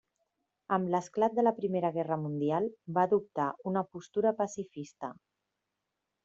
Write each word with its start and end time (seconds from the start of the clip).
Amb 0.77 0.87
l'esclat 0.93 1.35
de 1.39 1.43
la 1.43 1.53
Primera 1.57 1.91
Guerra 1.97 2.17
Mundial, 2.21 2.65
va 2.97 3.05
adoptar 3.09 3.47
una 3.73 3.85
postura 3.91 4.33
pacifista. 4.41 5.13